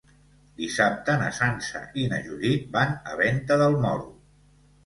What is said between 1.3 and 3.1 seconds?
Sança i na Judit van